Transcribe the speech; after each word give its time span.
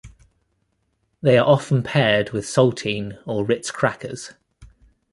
They 1.21 1.37
are 1.37 1.45
often 1.47 1.83
paired 1.83 2.31
with 2.31 2.45
saltine 2.47 3.19
or 3.27 3.45
Ritz 3.45 3.69
Crackers. 3.69 4.31